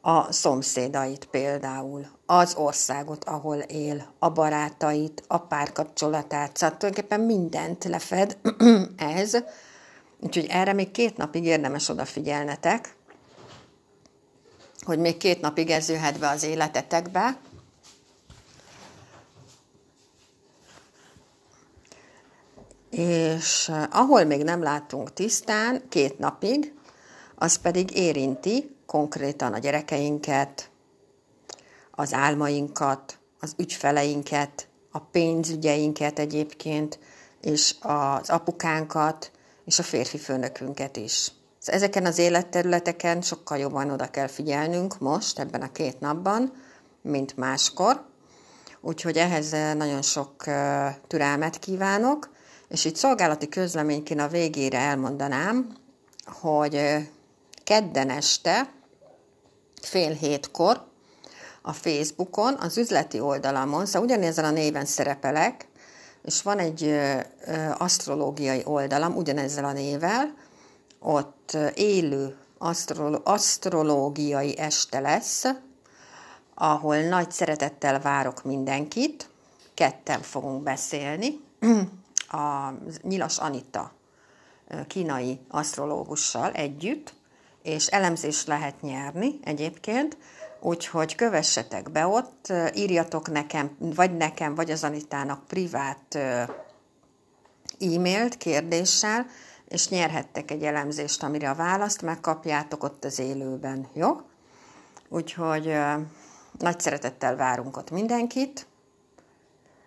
a 0.00 0.32
szomszédait 0.32 1.24
például, 1.24 2.06
az 2.26 2.54
országot, 2.54 3.24
ahol 3.24 3.56
él, 3.56 4.12
a 4.18 4.30
barátait, 4.30 5.22
a 5.26 5.38
párkapcsolatát, 5.38 6.56
szóval 6.56 6.76
tulajdonképpen 6.76 7.20
mindent 7.20 7.84
lefed 7.84 8.38
ez, 9.16 9.36
úgyhogy 10.20 10.46
erre 10.50 10.72
még 10.72 10.90
két 10.90 11.16
napig 11.16 11.44
érdemes 11.44 11.88
odafigyelnetek, 11.88 12.94
hogy 14.80 14.98
még 14.98 15.16
két 15.16 15.40
napig 15.40 15.70
ez 15.70 15.88
jöhet 15.88 16.18
be 16.18 16.28
az 16.28 16.42
életetekbe, 16.42 17.36
és 22.92 23.68
eh, 23.68 23.84
ahol 23.90 24.24
még 24.24 24.42
nem 24.42 24.62
látunk 24.62 25.12
tisztán 25.12 25.82
két 25.88 26.18
napig, 26.18 26.74
az 27.34 27.56
pedig 27.56 27.96
érinti 27.96 28.76
konkrétan 28.86 29.52
a 29.52 29.58
gyerekeinket, 29.58 30.70
az 31.90 32.12
álmainkat, 32.12 33.18
az 33.40 33.54
ügyfeleinket, 33.56 34.68
a 34.90 34.98
pénzügyeinket 34.98 36.18
egyébként, 36.18 36.98
és 37.40 37.74
az 37.80 38.30
apukánkat, 38.30 39.30
és 39.64 39.78
a 39.78 39.82
férfi 39.82 40.18
főnökünket 40.18 40.96
is. 40.96 41.32
Ezeken 41.64 42.06
az 42.06 42.18
életterületeken 42.18 43.20
sokkal 43.20 43.58
jobban 43.58 43.90
oda 43.90 44.10
kell 44.10 44.26
figyelnünk 44.26 44.98
most, 44.98 45.38
ebben 45.38 45.62
a 45.62 45.72
két 45.72 46.00
napban, 46.00 46.52
mint 47.02 47.36
máskor. 47.36 48.04
Úgyhogy 48.80 49.16
ehhez 49.16 49.52
eh, 49.52 49.74
nagyon 49.74 50.02
sok 50.02 50.46
eh, 50.46 50.94
türelmet 51.06 51.58
kívánok, 51.58 52.30
és 52.72 52.84
itt 52.84 52.96
szolgálati 52.96 53.48
közleményként 53.48 54.20
a 54.20 54.28
végére 54.28 54.78
elmondanám, 54.78 55.76
hogy 56.26 57.08
kedden 57.64 58.10
este, 58.10 58.72
fél 59.82 60.12
hétkor, 60.12 60.84
a 61.62 61.72
Facebookon, 61.72 62.54
az 62.54 62.78
üzleti 62.78 63.20
oldalamon, 63.20 63.86
szóval 63.86 64.08
ugyanezen 64.08 64.44
a 64.44 64.50
néven 64.50 64.84
szerepelek, 64.84 65.66
és 66.24 66.42
van 66.42 66.58
egy 66.58 66.82
ö, 66.82 67.18
asztrológiai 67.78 68.62
oldalam 68.64 69.16
ugyanezzel 69.16 69.64
a 69.64 69.72
nével, 69.72 70.34
ott 70.98 71.56
élő 71.74 72.36
asztrolo- 72.58 73.26
asztrológiai 73.28 74.58
este 74.58 75.00
lesz, 75.00 75.44
ahol 76.54 76.96
nagy 76.96 77.30
szeretettel 77.30 78.00
várok 78.00 78.44
mindenkit, 78.44 79.28
ketten 79.74 80.22
fogunk 80.22 80.62
beszélni, 80.62 81.40
a 82.32 82.74
Nyilas 83.02 83.38
Anita 83.38 83.92
kínai 84.86 85.40
asztrológussal 85.48 86.52
együtt, 86.52 87.14
és 87.62 87.86
elemzést 87.86 88.46
lehet 88.46 88.82
nyerni 88.82 89.38
egyébként, 89.44 90.16
úgyhogy 90.60 91.14
kövessetek 91.14 91.90
be 91.90 92.06
ott, 92.06 92.52
írjatok 92.74 93.30
nekem, 93.30 93.76
vagy 93.78 94.16
nekem, 94.16 94.54
vagy 94.54 94.70
az 94.70 94.84
Anitának 94.84 95.46
privát 95.46 96.14
e-mailt 97.80 98.36
kérdéssel, 98.36 99.26
és 99.68 99.88
nyerhettek 99.88 100.50
egy 100.50 100.62
elemzést, 100.62 101.22
amire 101.22 101.50
a 101.50 101.54
választ 101.54 102.02
megkapjátok 102.02 102.82
ott 102.82 103.04
az 103.04 103.18
élőben, 103.18 103.88
jó? 103.92 104.20
Úgyhogy 105.08 105.76
nagy 106.58 106.80
szeretettel 106.80 107.36
várunk 107.36 107.76
ott 107.76 107.90
mindenkit. 107.90 108.66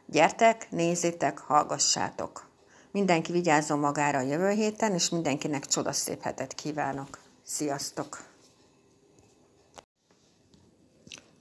Gyertek, 0.07 0.67
nézzétek, 0.71 1.37
hallgassátok. 1.37 2.49
Mindenki 2.91 3.31
vigyázzon 3.31 3.79
magára 3.79 4.17
a 4.17 4.21
jövő 4.21 4.49
héten, 4.49 4.93
és 4.93 5.09
mindenkinek 5.09 5.65
csodaszép 5.65 6.21
hetet 6.21 6.53
kívánok. 6.53 7.19
Sziasztok! 7.43 8.23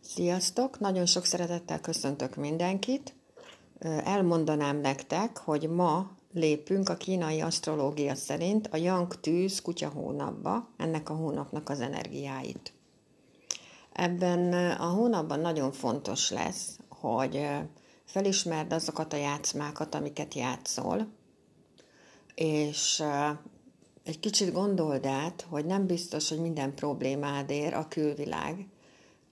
Sziasztok! 0.00 0.78
Nagyon 0.78 1.06
sok 1.06 1.24
szeretettel 1.24 1.80
köszöntök 1.80 2.36
mindenkit. 2.36 3.14
Elmondanám 4.04 4.76
nektek, 4.76 5.36
hogy 5.36 5.68
ma 5.68 6.10
lépünk 6.32 6.88
a 6.88 6.96
kínai 6.96 7.40
asztrológia 7.40 8.14
szerint 8.14 8.66
a 8.66 8.76
Yang 8.76 9.20
Tűz 9.20 9.62
kutya 9.62 9.88
hónapba, 9.88 10.68
ennek 10.76 11.10
a 11.10 11.14
hónapnak 11.14 11.68
az 11.68 11.80
energiáit. 11.80 12.72
Ebben 13.92 14.52
a 14.70 14.86
hónapban 14.86 15.40
nagyon 15.40 15.72
fontos 15.72 16.30
lesz, 16.30 16.78
hogy 16.88 17.46
felismerd 18.04 18.72
azokat 18.72 19.12
a 19.12 19.16
játszmákat, 19.16 19.94
amiket 19.94 20.34
játszol, 20.34 21.08
és 22.34 23.02
egy 24.04 24.20
kicsit 24.20 24.52
gondold 24.52 25.06
át, 25.06 25.46
hogy 25.48 25.64
nem 25.64 25.86
biztos, 25.86 26.28
hogy 26.28 26.40
minden 26.40 26.74
problémád 26.74 27.50
ér 27.50 27.74
a 27.74 27.88
külvilág 27.88 28.68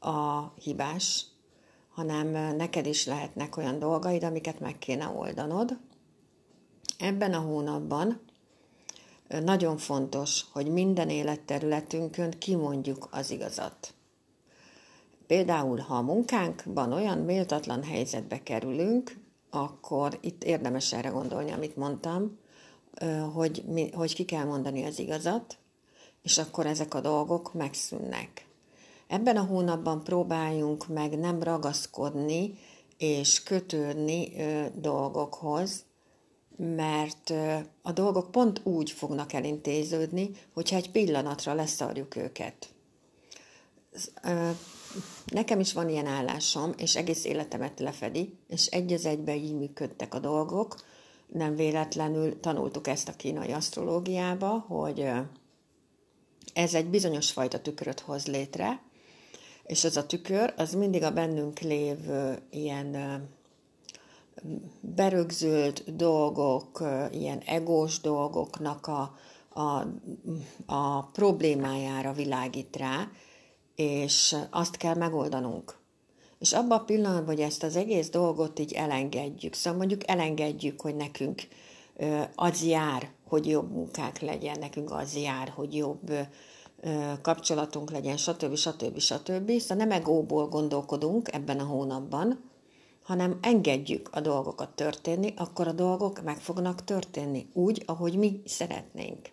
a 0.00 0.46
hibás, 0.60 1.26
hanem 1.88 2.56
neked 2.56 2.86
is 2.86 3.06
lehetnek 3.06 3.56
olyan 3.56 3.78
dolgaid, 3.78 4.24
amiket 4.24 4.60
meg 4.60 4.78
kéne 4.78 5.08
oldanod. 5.08 5.78
Ebben 6.98 7.34
a 7.34 7.40
hónapban 7.40 8.20
nagyon 9.28 9.76
fontos, 9.76 10.44
hogy 10.52 10.66
minden 10.66 11.08
életterületünkön 11.08 12.30
kimondjuk 12.30 13.08
az 13.10 13.30
igazat. 13.30 13.94
Például, 15.32 15.78
ha 15.78 15.94
a 15.94 16.02
munkánkban 16.02 16.92
olyan 16.92 17.18
méltatlan 17.18 17.82
helyzetbe 17.82 18.42
kerülünk, 18.42 19.16
akkor 19.50 20.18
itt 20.20 20.44
érdemes 20.44 20.92
erre 20.92 21.08
gondolni, 21.08 21.50
amit 21.50 21.76
mondtam, 21.76 22.38
hogy, 23.32 23.64
hogy 23.94 24.14
ki 24.14 24.24
kell 24.24 24.44
mondani 24.44 24.84
az 24.84 24.98
igazat, 24.98 25.58
és 26.22 26.38
akkor 26.38 26.66
ezek 26.66 26.94
a 26.94 27.00
dolgok 27.00 27.52
megszűnnek. 27.54 28.46
Ebben 29.06 29.36
a 29.36 29.44
hónapban 29.44 30.04
próbáljunk 30.04 30.88
meg 30.88 31.18
nem 31.18 31.42
ragaszkodni 31.42 32.58
és 32.98 33.42
kötődni 33.42 34.32
dolgokhoz, 34.74 35.84
mert 36.56 37.32
a 37.82 37.92
dolgok 37.92 38.30
pont 38.30 38.60
úgy 38.64 38.90
fognak 38.90 39.32
elintéződni, 39.32 40.30
hogyha 40.54 40.76
egy 40.76 40.90
pillanatra 40.90 41.54
leszarjuk 41.54 42.16
őket. 42.16 42.68
Nekem 45.26 45.60
is 45.60 45.72
van 45.72 45.88
ilyen 45.88 46.06
állásom, 46.06 46.72
és 46.76 46.96
egész 46.96 47.24
életemet 47.24 47.80
lefedi, 47.80 48.38
és 48.48 48.66
egy 48.66 48.92
az 48.92 49.06
egybe 49.06 49.36
így 49.36 49.54
működtek 49.54 50.14
a 50.14 50.18
dolgok, 50.18 50.76
nem 51.26 51.56
véletlenül 51.56 52.40
tanultuk 52.40 52.86
ezt 52.86 53.08
a 53.08 53.16
kínai 53.16 53.52
asztrológiába, 53.52 54.64
hogy 54.68 55.10
ez 56.52 56.74
egy 56.74 56.86
bizonyos 56.86 57.30
fajta 57.30 57.60
tükröt 57.60 58.00
hoz 58.00 58.26
létre, 58.26 58.82
és 59.64 59.84
az 59.84 59.96
a 59.96 60.06
tükör, 60.06 60.54
az 60.56 60.74
mindig 60.74 61.02
a 61.02 61.12
bennünk 61.12 61.58
lévő 61.58 62.42
ilyen 62.50 62.96
berögzült 64.80 65.96
dolgok, 65.96 66.84
ilyen 67.10 67.38
egós 67.38 68.00
dolgoknak 68.00 68.86
a, 68.86 69.16
a, 69.48 69.86
a 70.66 71.02
problémájára 71.02 72.12
világít 72.12 72.76
rá, 72.76 73.08
és 73.74 74.36
azt 74.50 74.76
kell 74.76 74.94
megoldanunk. 74.94 75.80
És 76.38 76.52
abban 76.52 76.78
a 76.78 76.84
pillanatban, 76.84 77.34
hogy 77.34 77.40
ezt 77.40 77.62
az 77.62 77.76
egész 77.76 78.10
dolgot 78.10 78.58
így 78.58 78.72
elengedjük, 78.72 79.54
szóval 79.54 79.78
mondjuk 79.78 80.08
elengedjük, 80.08 80.80
hogy 80.80 80.96
nekünk 80.96 81.42
az 82.34 82.64
jár, 82.64 83.10
hogy 83.28 83.46
jobb 83.46 83.70
munkák 83.70 84.20
legyen, 84.20 84.58
nekünk 84.58 84.90
az 84.90 85.16
jár, 85.16 85.48
hogy 85.48 85.76
jobb 85.76 86.12
kapcsolatunk 87.22 87.90
legyen, 87.90 88.16
stb. 88.16 88.56
stb. 88.56 88.98
stb. 88.98 89.50
Szóval 89.58 89.76
nem 89.76 89.90
egóból 89.90 90.48
gondolkodunk 90.48 91.32
ebben 91.32 91.58
a 91.58 91.64
hónapban, 91.64 92.50
hanem 93.02 93.38
engedjük 93.42 94.08
a 94.12 94.20
dolgokat 94.20 94.68
történni, 94.68 95.32
akkor 95.36 95.68
a 95.68 95.72
dolgok 95.72 96.22
meg 96.22 96.36
fognak 96.36 96.84
történni 96.84 97.46
úgy, 97.52 97.82
ahogy 97.86 98.16
mi 98.16 98.42
szeretnénk. 98.44 99.30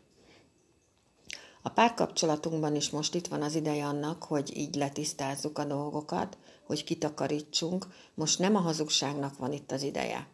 A 1.61 1.69
párkapcsolatunkban 1.69 2.75
is 2.75 2.89
most 2.89 3.15
itt 3.15 3.27
van 3.27 3.41
az 3.41 3.55
ideje 3.55 3.85
annak, 3.85 4.23
hogy 4.23 4.57
így 4.57 4.75
letisztázzuk 4.75 5.57
a 5.57 5.65
dolgokat, 5.65 6.37
hogy 6.65 6.83
kitakarítsunk. 6.83 7.87
Most 8.13 8.39
nem 8.39 8.55
a 8.55 8.59
hazugságnak 8.59 9.37
van 9.37 9.51
itt 9.51 9.71
az 9.71 9.81
ideje, 9.81 10.27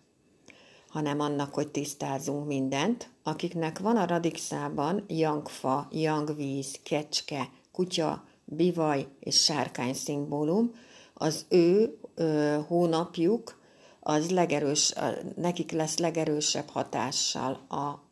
hanem 0.89 1.19
annak, 1.19 1.53
hogy 1.53 1.71
tisztázzunk 1.71 2.47
mindent. 2.47 3.09
Akiknek 3.23 3.79
van 3.79 3.97
a 3.97 4.05
radixában 4.05 5.03
jangfa, 5.07 5.87
jangvíz, 5.91 6.79
kecske, 6.83 7.49
kutya, 7.71 8.23
bivaj 8.45 9.07
és 9.19 9.43
sárkány 9.43 9.93
szimbólum, 9.93 10.71
az 11.13 11.45
ő 11.49 11.97
ö, 12.15 12.57
hónapjuk 12.67 13.59
az 13.99 14.29
legerős, 14.29 14.93
nekik 15.35 15.71
lesz 15.71 15.97
legerősebb 15.97 16.69
hatással 16.69 17.51
a 17.69 18.03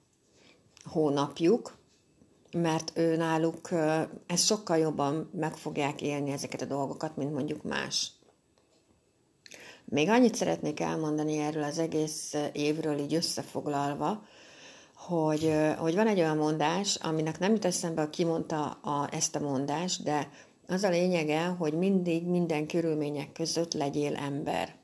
hónapjuk, 0.83 1.77
mert 2.53 2.91
ő 2.95 3.15
náluk 3.15 3.69
ezt 4.27 4.45
sokkal 4.45 4.77
jobban 4.77 5.29
meg 5.33 5.55
fogják 5.55 6.01
élni 6.01 6.31
ezeket 6.31 6.61
a 6.61 6.65
dolgokat, 6.65 7.15
mint 7.17 7.33
mondjuk 7.33 7.63
más. 7.63 8.11
Még 9.85 10.09
annyit 10.09 10.35
szeretnék 10.35 10.79
elmondani 10.79 11.37
erről 11.37 11.63
az 11.63 11.79
egész 11.79 12.35
évről 12.51 12.99
így 12.99 13.13
összefoglalva, 13.13 14.23
hogy, 14.95 15.53
hogy 15.77 15.95
van 15.95 16.07
egy 16.07 16.19
olyan 16.19 16.37
mondás, 16.37 16.95
aminek 16.95 17.39
nem 17.39 17.51
jut 17.51 17.65
eszembe, 17.65 18.09
ki 18.09 18.23
mondta 18.23 18.65
a, 18.65 19.09
ezt 19.11 19.35
a 19.35 19.39
mondást, 19.39 20.03
de 20.03 20.29
az 20.67 20.83
a 20.83 20.89
lényege, 20.89 21.45
hogy 21.45 21.73
mindig 21.73 22.27
minden 22.27 22.67
körülmények 22.67 23.31
között 23.31 23.73
legyél 23.73 24.15
ember. 24.15 24.75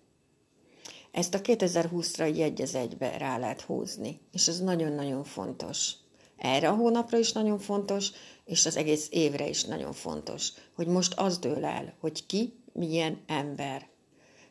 Ezt 1.11 1.33
a 1.33 1.41
2020-ra 1.41 2.21
egy 2.21 2.61
egybe 2.75 3.17
rá 3.17 3.37
lehet 3.37 3.61
húzni, 3.61 4.21
és 4.31 4.47
ez 4.47 4.59
nagyon-nagyon 4.59 5.23
fontos 5.23 5.93
erre 6.39 6.69
a 6.69 6.75
hónapra 6.75 7.17
is 7.17 7.31
nagyon 7.31 7.59
fontos, 7.59 8.11
és 8.45 8.65
az 8.65 8.77
egész 8.77 9.07
évre 9.11 9.47
is 9.47 9.63
nagyon 9.63 9.93
fontos, 9.93 10.51
hogy 10.75 10.87
most 10.87 11.13
az 11.13 11.37
dől 11.37 11.65
el, 11.65 11.93
hogy 11.99 12.25
ki 12.25 12.53
milyen 12.73 13.19
ember, 13.27 13.87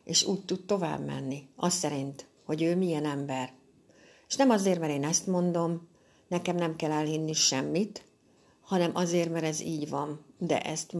és 0.03 0.23
úgy 0.23 0.45
tud 0.45 0.65
tovább 0.65 1.05
menni, 1.05 1.47
az 1.55 1.73
szerint, 1.73 2.27
hogy 2.45 2.61
ő 2.61 2.75
milyen 2.75 3.05
ember. 3.05 3.53
És 4.27 4.35
nem 4.35 4.49
azért, 4.49 4.79
mert 4.79 4.93
én 4.93 5.03
ezt 5.03 5.27
mondom, 5.27 5.87
nekem 6.27 6.55
nem 6.55 6.75
kell 6.75 6.91
elhinni 6.91 7.33
semmit, 7.33 8.03
hanem 8.61 8.91
azért, 8.93 9.31
mert 9.31 9.45
ez 9.45 9.61
így 9.61 9.89
van. 9.89 10.25
De 10.37 10.61
ezt 10.61 10.95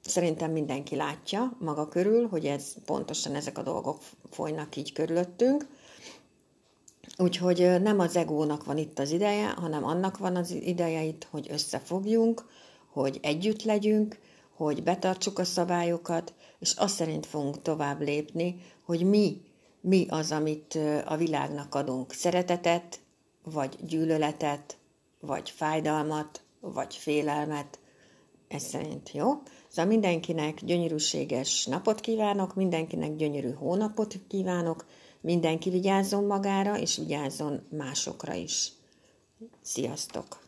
szerintem 0.00 0.50
mindenki 0.50 0.96
látja 0.96 1.56
maga 1.60 1.88
körül, 1.88 2.28
hogy 2.28 2.46
ez 2.46 2.74
pontosan 2.84 3.34
ezek 3.34 3.58
a 3.58 3.62
dolgok 3.62 4.00
folynak 4.30 4.76
így 4.76 4.92
körülöttünk, 4.92 5.66
Úgyhogy 7.18 7.80
nem 7.82 7.98
az 7.98 8.16
egónak 8.16 8.64
van 8.64 8.78
itt 8.78 8.98
az 8.98 9.10
ideje, 9.10 9.48
hanem 9.48 9.84
annak 9.84 10.18
van 10.18 10.36
az 10.36 10.50
ideje 10.50 11.02
itt, 11.02 11.26
hogy 11.30 11.46
összefogjunk, 11.50 12.44
hogy 12.92 13.18
együtt 13.22 13.62
legyünk, 13.62 14.18
hogy 14.56 14.82
betartsuk 14.82 15.38
a 15.38 15.44
szabályokat, 15.44 16.34
és 16.58 16.74
azt 16.74 16.94
szerint 16.94 17.26
fogunk 17.26 17.62
tovább 17.62 18.00
lépni, 18.00 18.60
hogy 18.84 19.02
mi, 19.02 19.40
mi 19.80 20.06
az, 20.08 20.32
amit 20.32 20.78
a 21.04 21.16
világnak 21.16 21.74
adunk. 21.74 22.12
Szeretetet, 22.12 23.00
vagy 23.44 23.76
gyűlöletet, 23.86 24.76
vagy 25.20 25.50
fájdalmat, 25.50 26.40
vagy 26.60 26.94
félelmet. 26.94 27.78
Ez 28.48 28.62
szerint 28.62 29.12
jó. 29.12 29.42
Szóval 29.68 29.90
mindenkinek 29.90 30.64
gyönyörűséges 30.64 31.66
napot 31.66 32.00
kívánok, 32.00 32.54
mindenkinek 32.54 33.16
gyönyörű 33.16 33.50
hónapot 33.50 34.14
kívánok, 34.28 34.86
Mindenki 35.20 35.70
vigyázzon 35.70 36.24
magára, 36.24 36.78
és 36.78 36.96
vigyázzon 36.96 37.66
másokra 37.70 38.34
is. 38.34 38.72
Sziasztok! 39.62 40.45